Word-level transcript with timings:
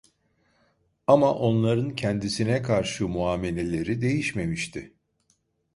Ama 1.07 1.35
onların 1.35 1.95
kendisine 1.95 2.61
karşı 2.61 3.07
muameleleri 3.07 4.01
değişmemişti. 4.01 4.93